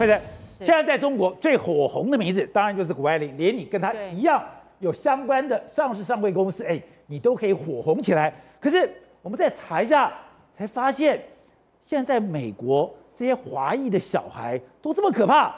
[0.00, 0.18] 或者
[0.58, 4.42] 现在在中国最火红的名字，当然就是谷爱凌，连你跟她一样
[4.78, 8.32] 有相关的上市上柜公司，哎，你都可以火红起来。
[8.58, 8.90] 可是
[9.20, 10.10] 我们再查一下，
[10.56, 11.22] 才发现
[11.84, 15.54] 现在美国这些华裔的小孩都这么可怕。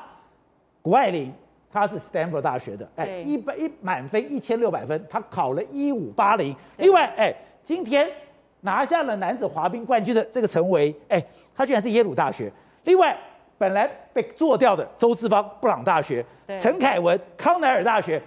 [0.82, 1.32] 谷爱凌
[1.72, 6.52] 她是 Stanford 大学的，哎，一百一满分一千六百分，她考了一五八零。
[6.78, 7.32] 另外，哎，
[7.62, 8.10] 今天。
[8.64, 11.20] 拿下了男子滑冰冠军的这个陈维，哎，
[11.52, 12.48] 他居然是耶鲁大学。
[12.84, 13.18] 另外，
[13.62, 16.20] 本来被做掉的周志芳，布朗大学；
[16.60, 18.20] 陈凯文，康奈尔大学。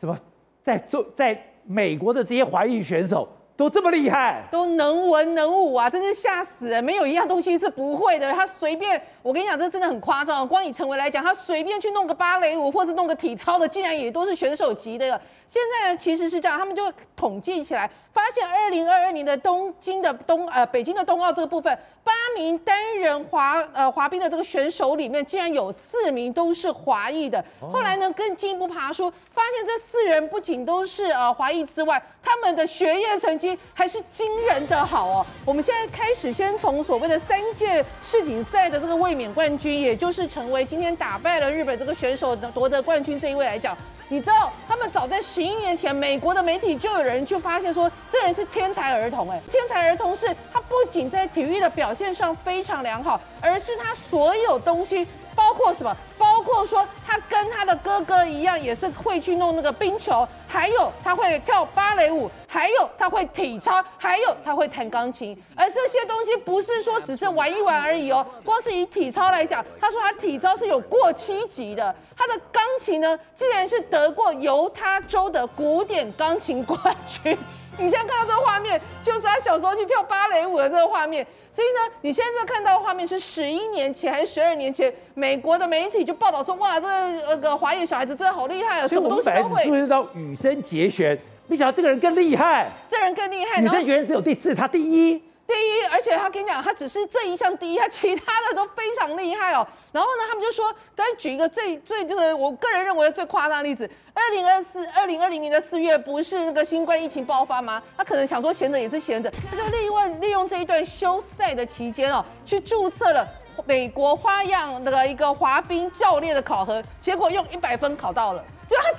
[0.00, 0.18] 怎么
[0.64, 6.82] 在做在美国的这些华裔选手都这么厉害，都能文能武啊，真是吓死人！
[6.82, 8.32] 没有一样东西是不会的。
[8.32, 10.46] 他随便，我跟你讲，这真的很夸张。
[10.46, 15.06] 光以陈维来讲，他随便去弄个芭蕾舞，或是弄个体操的，竟然也都是选手级的。
[15.46, 27.44] 现在其实是这样，他们就统计起来，发现二零二二年的东京的东呃北京的冬奥这个部分，八名单人滑呃滑冰的这个选手里面，竟然有四名都是华裔的。
[27.60, 35.26] 后来呢，更进一步爬出，发现这四人不仅都是呃华裔之外，他们的学业成绩还是惊人的好哦。
[35.44, 43.76] 我们现在开始先从所谓的三届世锦赛的这个卫冕冠军，也就是成为今天打败了日本这个选手夺得冠军这一位来讲。
[44.10, 49.30] 你知道，他们早在十一年前，美国的媒体就有人就发现说，这人是天才儿童。
[49.30, 55.06] 哎，天才儿童是他不仅在体育的表现上非常良好，而是他所有东西。
[55.34, 55.96] 包括什么？
[56.18, 65.36] 包括说他跟他的哥哥一样，也是会去弄那个冰球，还有他会跳芭蕾舞，还有他会体操，还有他会弹钢琴。
[65.54, 68.26] 而这些东西不是说只是玩一玩而已哦。
[68.42, 71.94] 光是以体操来讲，他说他体操是有过七级的。
[72.16, 77.36] 他的钢琴呢，竟然是得过犹他州的古典钢琴冠军。
[77.76, 81.24] 你现在看到这个画面，就是他小时候去跳芭蕾舞的这个画面。
[81.52, 84.92] 所以呢，你现在看到的画面是十一年前还是十二年前？
[85.14, 89.64] 美国的媒体就报道说，哇，这个那个华裔小孩子真的好厉害啊，什么东西都会。
[89.64, 91.16] 注意到羽生结弦，
[91.48, 92.70] 没想到这个人更厉害。
[92.88, 95.20] 这人更厉害，女生结弦只有第四，他第一。
[95.46, 99.66] 第一，而且他跟你讲，他只是这一项第一，他其他的都非常厉害哦。
[99.92, 107.82] 然后呢，他们就说，再举一个最最这个，我个人认为最夸张的例子，二零二四二零二零年的四月，不是那个新冠疫情爆发吗？
[107.96, 113.26] 他可能想说闲着也是闲着，他就利用利用这一段休赛的期间哦，去注册了
[113.64, 118.44] 美国花样那个一个滑冰教练的考核，结果用一百分考到了。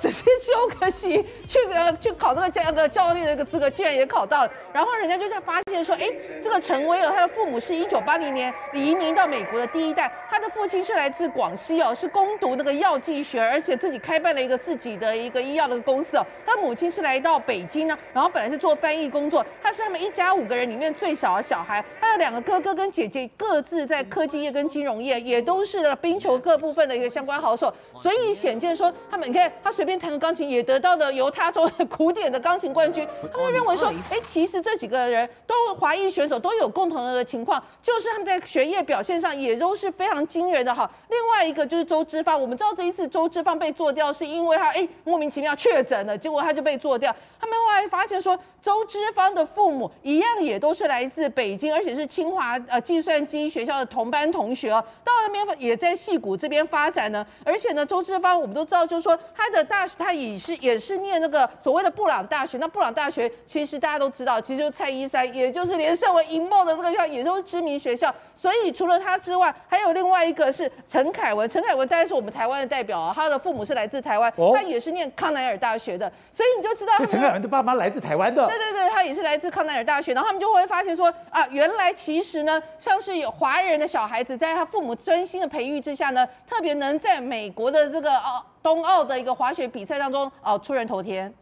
[0.02, 4.50] 就他直接休个息去呃去考这个教那个教练的一个资格，竟然也考到了。
[4.72, 6.06] 然后人家就在发现说，哎，
[6.42, 16.26] 这个陈威尔他的父母是一九八零年移民到美国的第一代，他的父亲是来自广西哦，是攻读那个药剂学，而且自己开办了一个自己的一个医药的公司哦。
[16.46, 21.84] 他的母亲是来到北京呢，然后本来是做翻译工作，他是他们一家五个人里面最小的小孩。
[22.00, 29.50] 他的两个哥哥跟姐姐各自在科技业跟金融业也都是冰球各部分的一个相关好手，所以显见说他们你看。
[29.62, 33.06] 他随便弹个钢琴，也得到了犹他州的古典的钢琴冠军。
[33.32, 40.90] 他们认为说，哎，其实这几个人都华裔选手都有共同的情况，就是他们在学业表现上也都是非常惊人的哈。
[41.08, 47.14] 另外一个就是周之芳，我们知道这一次周之芳被做掉，是因为他哎莫名其妙确诊了，结果他就被做掉。
[47.38, 54.82] 他们后来发现说，周之芳的父母一样也都是来自北京，而且是清华呃计算机学校的同班同学哦。
[55.04, 59.50] 到了那边也在戏谷这边发展呢，而且呢，周之芳我们都知道，就是说他。
[59.50, 62.58] 的大学，他也是也是念那个所谓的布朗大学。
[62.58, 68.14] 那布朗大学其实大家都知道，其实就是蔡依珊，也就是连胜文银梦的这个学校，也都是知名学校。
[68.36, 71.48] 所以除了他之外，还有另外一个是陈凯文。
[71.48, 76.10] 陈凯文当然是我们台湾的代表啊，他的父母是来自台湾，哦、他也是念康奈尔大学的。
[76.32, 78.46] 所以你就知道，陈凯文的爸妈来自台湾的。
[78.46, 80.12] 对对对，他也是来自康奈尔大学。
[80.12, 88.44] 然后他们就会发现说啊，原来其实呢，像是有华人的小孩子，在他父母专心的培育之下呢，特别能在美国的这个哦。
[88.62, 91.32] 冬奥的一个滑雪比赛当中，哦，出人头天。